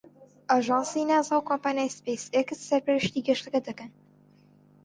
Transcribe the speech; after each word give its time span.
ئاژانسی 0.51 1.01
ناسا 1.09 1.35
و 1.37 1.45
کۆمپانیای 1.49 1.93
سپەیس 1.97 2.23
ئێکس 2.35 2.59
سەرپەرشتی 2.69 3.25
گەشتەکە 3.27 3.59
دەکەن. 3.67 3.91